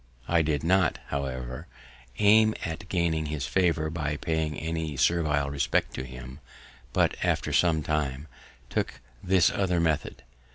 [0.27, 1.67] I did not, however,
[2.17, 6.39] aim at gaining his favour by paying any servile respect to him,
[6.91, 8.27] but, after some time,
[8.67, 10.23] took this other method.